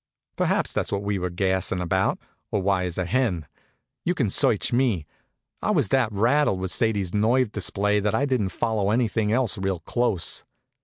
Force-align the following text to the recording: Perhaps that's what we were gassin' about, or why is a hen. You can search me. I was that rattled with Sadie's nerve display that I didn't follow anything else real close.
Perhaps 0.35 0.73
that's 0.73 0.91
what 0.91 1.03
we 1.03 1.19
were 1.19 1.29
gassin' 1.29 1.79
about, 1.79 2.17
or 2.49 2.59
why 2.59 2.85
is 2.85 2.97
a 2.97 3.05
hen. 3.05 3.45
You 4.03 4.15
can 4.15 4.31
search 4.31 4.73
me. 4.73 5.05
I 5.61 5.69
was 5.69 5.89
that 5.89 6.09
rattled 6.11 6.59
with 6.59 6.71
Sadie's 6.71 7.13
nerve 7.13 7.51
display 7.51 7.99
that 7.99 8.15
I 8.15 8.25
didn't 8.25 8.49
follow 8.49 8.89
anything 8.89 9.31
else 9.31 9.59
real 9.59 9.77
close. 9.79 10.43